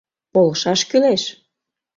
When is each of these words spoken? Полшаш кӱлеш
Полшаш 0.33 0.81
кӱлеш 0.89 1.23